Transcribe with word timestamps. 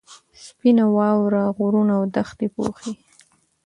سپینه 0.45 0.85
واوره 0.95 1.43
غرونه 1.57 1.93
او 1.99 2.03
دښتې 2.15 2.47
پوښي. 2.55 2.91